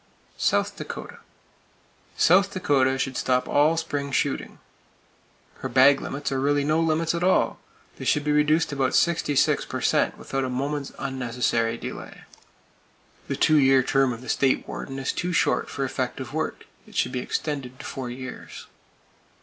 [0.35, 1.19] South Dakota:
[2.17, 4.57] South Dakota should stop all spring shooting.
[5.59, 7.59] Her game bag limits are really no limits at all!
[7.97, 12.23] They should be reduced about 66 per cent without a moment's unnecessary delay.
[13.27, 16.65] The two year term of the State Warden is too short for effective work.
[16.87, 18.65] It should be extended to four years.